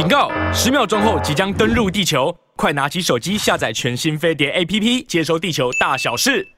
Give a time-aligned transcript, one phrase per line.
[0.00, 0.30] 警告！
[0.50, 6.48] 十秒钟后即将登陆地球，快拿起手机下载全新飞碟 APP，接收地球大小事。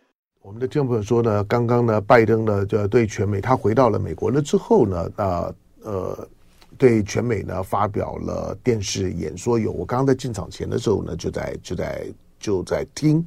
[0.42, 6.28] 我们的听众朋友说呢，刚刚呢，拜登呢就对全美，他回到了美国了之后呢，呃呃，
[6.78, 9.58] 对全美呢发表了电视演说。
[9.58, 12.06] 有我刚刚在进场前的时候呢，就在就在
[12.38, 13.26] 就在听。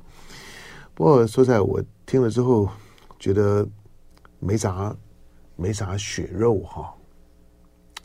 [0.93, 2.69] 不过说在，我听了之后
[3.19, 3.67] 觉得
[4.39, 4.95] 没啥
[5.57, 6.89] 没啥血肉哈。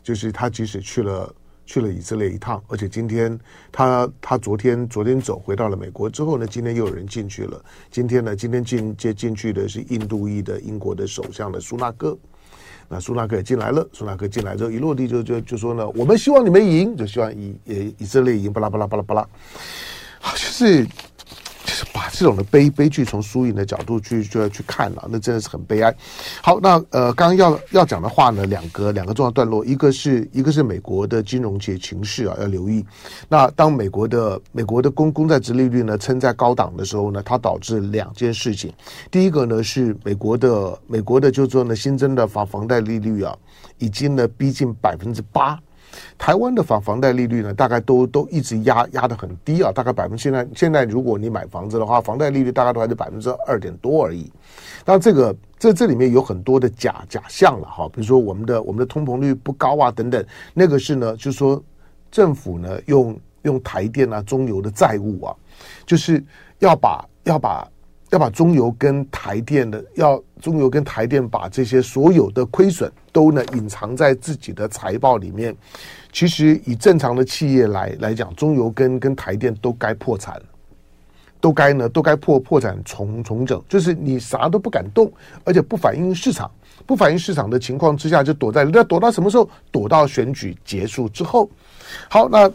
[0.03, 1.33] 就是他即使去了
[1.71, 3.39] 去了以色列一趟，而且今天
[3.71, 7.63] 他他昨天昨天走回到了美国之后呢，今天又有人进去了。
[7.89, 12.17] 今天呢，今天进接进去的是印度裔的英国的首相的苏纳克。
[12.89, 19.25] 那苏纳克也进来了，苏纳克进来之后一落地就就就说呢，我们希望你们赢，就希望以以以色列赢，巴拉巴拉巴拉巴拉，
[20.19, 20.85] 好就是。
[22.21, 25.91] 这种的悲悲剧从输赢的角度去就要去看了，那真的是很悲哀。
[26.39, 32.85] 好，那呃，刚刚要要讲的话呢，两个两个重要段落，一个是一个是美国的金融界情势啊，要留意。
[33.27, 38.71] 那当美国的美国的公公债殖利率呢撑在高档的时候呢，它导致两件事情。
[39.09, 43.35] 第一个呢是美国的美国的就是说呢新增的房房贷利率啊，
[43.79, 45.59] 已经呢逼近百分之八。
[46.17, 54.31] 台湾的房房贷利率呢，大概都都一直压压得很低啊，大概百分现在现在如果你买房子的话，房贷利率大概都还是百分之二点多而已。
[54.85, 61.61] 那这个这这里面有很多的假假象了哈，比如说我们的我们的通膨率不高啊等等，那个是呢，就是说
[62.09, 65.35] 政府呢用用台电啊中油的债务啊，
[65.85, 66.23] 就是
[66.59, 67.67] 要把要把。
[68.11, 75.55] 要把中油跟台电的，要中油跟台电把这些所有的亏损都呢隐藏在自己的财报里面。
[76.11, 80.41] 其实以正常的企业来来讲，中油跟跟台电都该破产，
[81.39, 83.63] 都该呢都该破破产重重整。
[83.69, 85.09] 就是你啥都不敢动，
[85.45, 86.51] 而且不反映市场，
[86.85, 89.49] 不反映市场的情况之下，就躲在那躲到什么时候？
[89.71, 91.49] 躲到选举结束之后。
[92.09, 92.51] 好，那。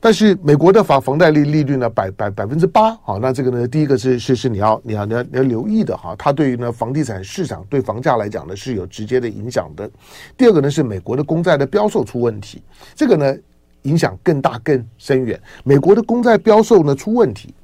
[0.00, 9.90] 但是美国的房房贷利利率呢，百百百分之八，好，那这个呢，第一个是是是你要你要你要你要留意的哈，它对于呢房地产市场对房价来讲呢是有直接的影响的。
[10.36, 12.62] 第二个呢是美国的公债的标售出问题，
[12.94, 13.36] 这个呢
[13.82, 15.40] 影响更大更深远。
[15.64, 17.54] 美国的公债标售呢出问题。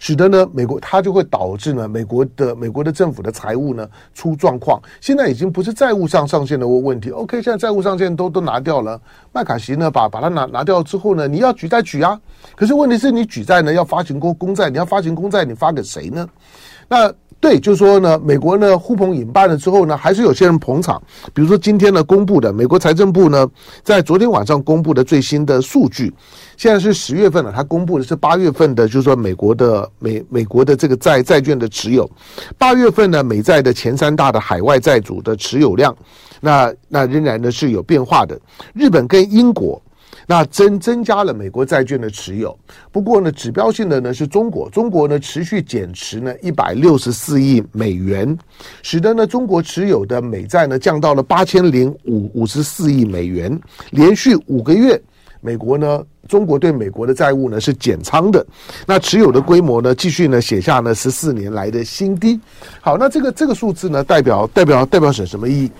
[0.00, 4.80] 使得呢，美国它就会导致呢，美国的美国的政府的财务呢出状况。
[5.00, 7.10] 现在已经不是债务上上限的问题。
[7.10, 9.00] OK，现在债务上限都都拿掉了。
[9.30, 12.18] 麦卡锡呢，把把它拿拿掉之后呢，你要举债举啊。
[12.56, 16.28] 可是问题是你举债呢，要发行公公债，你要发行公债，你发给谁呢？
[16.88, 17.12] 那。
[17.42, 21.02] 对，就是说呢，美国呢呼朋引伴了之后呢，还是有些人捧场。
[21.32, 23.48] 比如说今天呢公布的美国财政部呢，
[23.82, 26.12] 在昨天晚上公布的最新的数据，
[26.60, 32.06] 现在是十月份了，他公布的是八月份的，就是说美国的美美国的这个债债券的持有，
[32.58, 35.96] 八月份呢美债的前三大的海外债主的持有量，
[36.38, 38.38] 那那仍然呢是有变化的，
[38.74, 39.80] 日本跟英国。
[40.26, 42.56] 那增增加了美国债券的持有，
[42.92, 48.38] 不过呢，指标性的呢是中国，中国呢持续减持呢一百六十四亿美元，
[48.82, 53.58] 使得呢中国持有的美债呢降到了八千零五五十四亿美元，
[53.90, 55.00] 连续五个月，
[55.40, 58.46] 美国呢中国对美国的债务呢是减仓的，
[58.86, 62.38] 那持有的规模呢继续呢写下呢十四年来的新低。
[62.80, 65.70] 好，那这个这个数字呢代表代表代表什什么意义？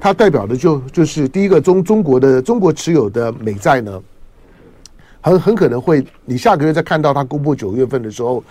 [0.00, 4.02] 它代表的就就是第一个中中国的中国持有的美债呢，
[5.20, 8.42] 很很可能会，你下个月再看到它公布九月份的时候，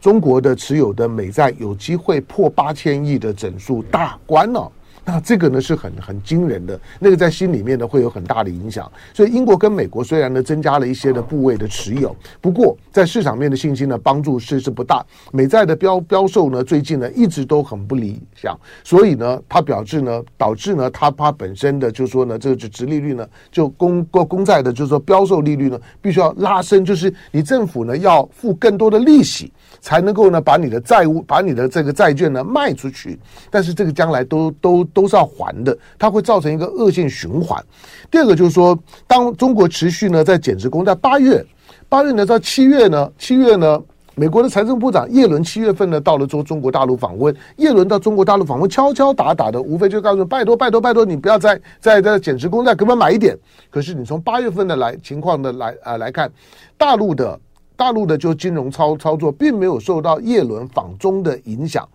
[0.00, 4.72] 中国的持有的美债有机会破八千亿的整数大关了。
[5.08, 8.90] 那这个呢是很很惊人的，那个在心里面呢会有很大的影响。
[9.14, 15.06] 所以英国跟美国虽然呢增加了一些的部位的持有，不过在市场面的信心呢帮助是是不大。
[15.30, 33.16] 美债的标标售呢最近呢一直都很不理想，所以呢它表示呢导致呢它它本身的就是说呢这个殖利率呢就公公公债的就是说标售利率呢必须要拉升，就是你政府呢要付更多的利息才能够呢把你的债务把你的这个债券呢卖出去，
[33.52, 34.84] 但是这个将来都都。
[34.96, 37.62] 都是要还的，它会造成一个恶性循环。
[38.10, 41.44] 第二个就是说，当中国持续呢在减持公债，八月，
[41.86, 43.78] 八月呢到七月呢，七月呢，
[44.14, 53.36] 美国的财政部长叶伦七月份呢到了中中国大陆访问，叶伦到中国大陆访问，敲敲打打的，无非就告诉拜托拜托拜托你不要再再再减持公债，给我们买一点。
[53.68, 56.32] 可是你从八月份的来情况的来啊、呃、来看，
[56.78, 57.38] 大陆的
[57.76, 61.86] 大陆的就金融操操作，并没有受到叶伦访中的影响。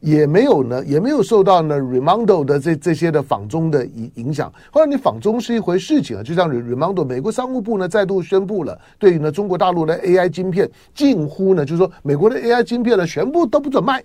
[0.00, 4.52] 也没有呢，也没有受到呢 r e m o n d o 的这这些的仿中的影影响。
[4.70, 14.02] 后来你仿中是一回事情啊，就像 r e m o n d o 美国商务部呢再度宣布了，对于呢中国大陆的 AI 晶片，近乎呢就是说美国的 AI 晶片呢全部都不准卖。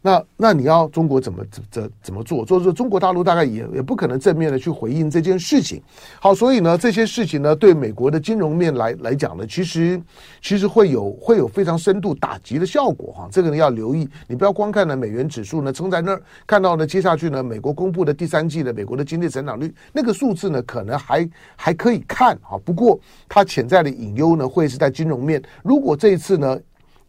[0.00, 2.44] 那那你要中国怎么怎怎怎么做？
[2.44, 5.82] 就是说中国大陆大概也也不可能正面的去回应这件事情。
[6.20, 10.00] 好，所以呢，这些事情呢，对美国的金融面来来讲呢，其实
[10.40, 13.28] 其实会有会有非常深度打击的效果哈。
[13.32, 22.56] 这个呢要留意，你不要光看呢美元指数呢撑在那儿，看到呢接下去呢美国公布的第三季的美国的经济成长率那个数字呢可能还还可以看啊。
[22.64, 22.98] 不过
[23.28, 25.42] 它潜在的隐忧呢会是在金融面。
[25.62, 26.58] 如果这一次呢，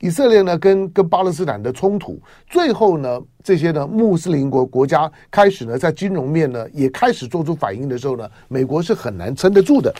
[0.01, 9.93] 以色列呢，跟跟巴勒斯坦的冲突，最后呢，这些呢穆斯林国国家开始呢，在金融面呢也开始做出反应的时候呢，美国是很难撑得住的。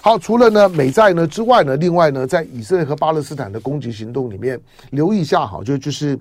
[0.00, 4.60] 好，除了呢美债呢之外呢，另外呢，在以色列和巴勒斯坦的攻击行动里面，
[4.90, 6.18] 留意一下哈，就就是。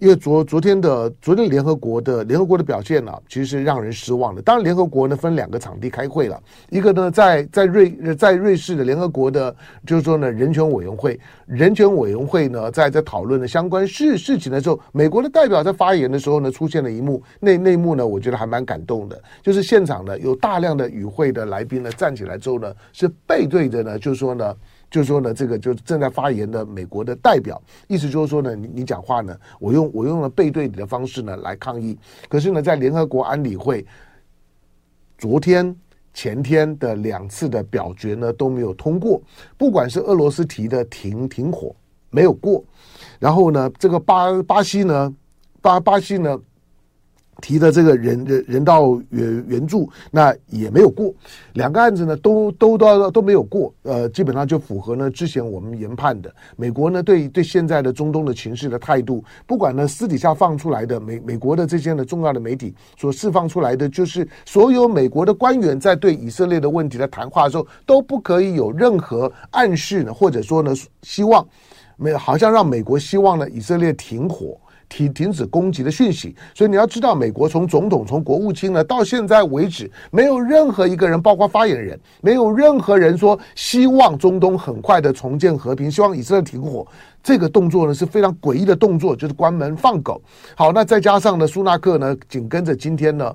[0.00, 4.42] 因为昨昨天的昨天联合国的联合国的表现呢、其实是让人失望的。
[4.42, 6.38] 当然，联合国呢分两个场地开会了，
[6.68, 9.54] 一个呢在在瑞在瑞士的联合国的，
[9.86, 24.56] 就是说呢人权委员会，人权委员会呢在在讨论的相关事事情的时候，美国的代表在发言的时候呢，出现了一幕内内幕呢，我觉得还蛮感动的，就是现场呢有大量的与会的来宾呢站起来之后呢，是背对着呢，就是说呢。
[24.90, 31.98] 就是说呢，这个就正在发言的美国的代表，意思就是说呢，你你讲话呢，我用我用了背对你的方式呢来抗议。
[32.28, 33.84] 可是呢，在联合国安理会
[35.18, 35.74] 昨天、
[36.12, 39.20] 前天的两次的表决呢都没有通过，
[39.58, 41.74] 不管是俄罗斯提的停停火
[42.10, 42.62] 没有过，
[43.18, 45.12] 然后呢，这个巴巴西呢，
[45.64, 46.38] 巴巴西呢。
[47.40, 51.12] 提的这个人人人道援援助，那也没有过，
[51.54, 70.72] 两个案子呢都都都都没有过，呃，基本上就符合呢之前我们研判的，美国呢对对现在的中东的情势的态度，不管呢私底下放出来的美美国的这些呢重要的媒体所释放出来的，就是所有美国的官员在对以色列的问题的谈话的时候，都不可以有任何暗示呢，或者说呢
[71.02, 71.44] 希望
[71.96, 74.56] 没有，好像让美国希望呢以色列停火。
[74.94, 86.86] 停停止攻击的讯息，所以你要知道，美国从总统、从国务卿呢，到现在为止，没有任何一个人，包括发言人，没有任何人说希望中东很快的重建和平，希望以色列停火。
[87.24, 90.22] 这个动作呢是非常诡异的动作，就是关门放狗。
[90.54, 93.34] 好，那再加上呢，苏纳克呢，紧跟着今天呢，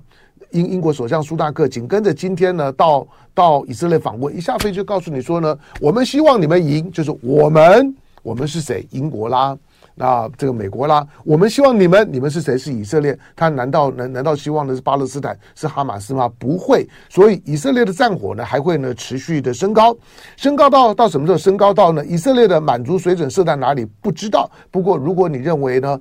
[0.51, 8.87] 英英国首相苏纳克紧跟着今天呢，到到以色列访问，一下飞就告诉你说呢，我们希望你们赢，就是我们，我们是谁？
[8.91, 9.57] 英国啦。
[9.99, 12.57] 那这个美国啦，我们希望你们，你们是谁？
[12.57, 13.19] 是以色列？
[13.35, 16.31] 他难道难难道希望的是巴勒斯坦是哈马斯吗？
[16.39, 16.87] 不会。
[17.09, 19.93] 所以以色列的战火呢，还会呢持续的升高，
[20.37, 21.37] 升高到到什么时候？
[21.37, 22.05] 升高到呢？
[22.05, 23.85] 以色列的满足水准设在哪里？
[23.99, 24.49] 不知道。
[24.71, 25.99] 不过如果你认为呢，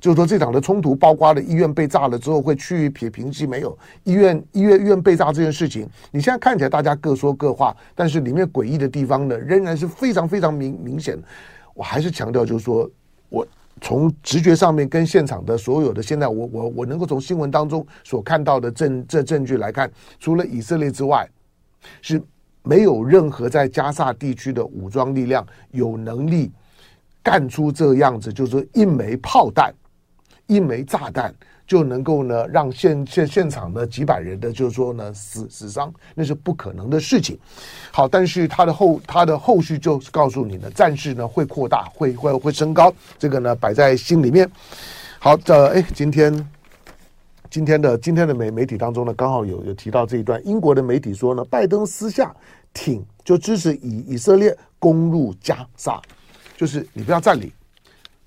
[0.00, 3.76] 就是说这场的冲突，包括了医院被炸了之后会趋于平平息没有？
[4.04, 11.18] 医院医院医院被炸这件事情，你现在看起来大家各说各话，但是里面诡异的地方呢，仍然是非常非常明明显。
[11.74, 12.90] 我还是强调，就是说。
[13.34, 13.46] 我
[13.80, 19.90] 从直觉上面跟现场的所有的现在我我我能够从新闻当中所看到的证这证据来看，
[20.20, 21.28] 除了以色列之外，
[22.00, 22.22] 是
[22.62, 26.52] 没有任何在加萨地区的武装力量有能力
[27.22, 29.74] 干出这样子，就是说一枚炮弹、
[30.46, 31.34] 一枚炸弹。
[31.66, 37.38] 就能够呢，让现现现场的几百人的，就是说呢，死死伤，那是不可能的事情。
[37.90, 44.50] 好，但是他的后他的后续就告诉你呢，战事呢会扩大，会会会升高，这个呢摆在心里面。
[45.18, 46.48] 好的，哎，今天
[47.48, 52.34] 今天的今天的媒媒体当中呢，刚好有有提到这一段，英国的媒体说呢，拜登私下
[52.74, 55.98] 挺就支持以以色列攻入加沙，
[56.58, 57.50] 就是你不要占领，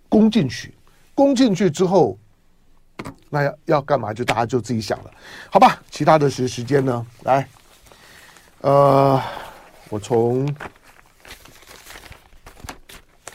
[0.09, 0.73] 攻进去，
[1.13, 2.17] 攻进去之后。
[3.29, 4.13] 那要要干嘛？
[4.13, 5.11] 就大家就自己想了，
[5.51, 5.81] 好吧？
[5.91, 7.05] 其他的时时间呢？
[7.23, 7.47] 来，
[8.61, 9.21] 呃，
[9.89, 10.47] 我从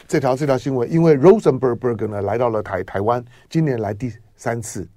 [0.09, 4.89] 这条这条新闻，因为 Rosenberg 呢来到了台台湾，今年来第三次，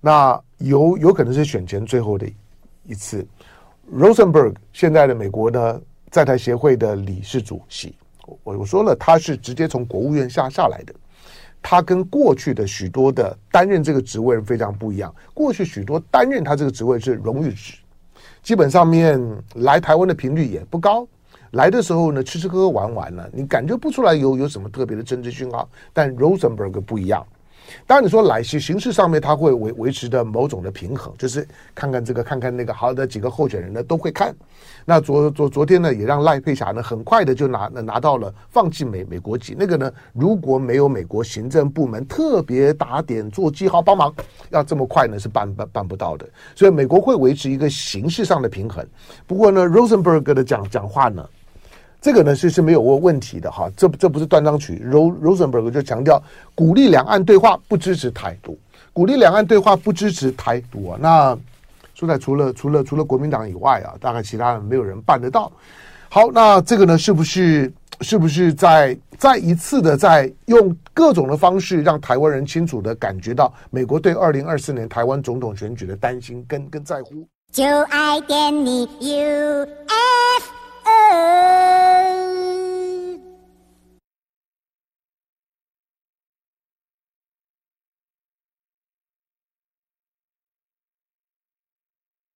[0.00, 2.26] 那有有可能是选前最后的
[2.84, 3.26] 一次。
[3.92, 5.80] Rosenberg 现在的美国呢
[6.10, 7.96] 在台协会的理事主席，
[8.42, 10.94] 我我说了，他是直接从国务院下下来的。
[11.68, 15.12] 他跟过去的许多的担任这个职位人非常不一样。
[15.34, 17.74] 过去许多担任他这个职位是荣誉职，
[18.40, 19.20] 基本上面
[19.54, 21.04] 来台湾的频率也不高。
[21.50, 25.68] 来的时候呢，吃吃喝喝玩玩了，你感觉不出来有有什么特别的政治讯号。
[25.92, 27.26] 但 Rosenberg 不一样。
[27.86, 34.34] 当然你说来形形式上面他会维维持的某种的平衡，就是看看这个看看那个，好的几个候选人呢都会看。
[34.84, 39.56] 那昨昨昨天呢也让赖佩霞呢很快的就拿拿到了放弃美美国籍。
[39.58, 44.14] 那个呢如果没有美国行政部门特别打点做记号帮忙，
[44.50, 46.28] 要这么快呢是办办办不到的。
[46.54, 48.86] 所以美国会维持一个形式上的平衡。
[49.26, 51.26] 不过呢 Rosenberg 的讲讲话呢。
[52.06, 54.78] 这个呢是是没有问问题的哈，这这不是断章取义。
[54.78, 56.22] 罗罗森伯格就强调
[56.54, 58.56] 鼓励两岸对话，不支持台独，
[58.92, 60.98] 鼓励两岸对话，不支持台独啊。
[61.02, 61.36] 那
[61.96, 65.50] 说在除了除了除了国民党以外啊，大概其他人没有人办得到。
[66.08, 67.72] 好，那这个呢是不是
[68.02, 77.26] 是不是在再一次的在用各种的方式让台湾人清楚的感觉到美国对二零二四年台湾总统选举的担心跟跟在乎？
[77.52, 79.66] 就爱点你，U